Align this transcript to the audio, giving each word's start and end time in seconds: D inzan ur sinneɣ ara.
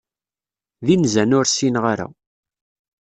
D 0.85 0.87
inzan 0.95 1.35
ur 1.37 1.45
sinneɣ 1.47 1.85
ara. 1.93 2.07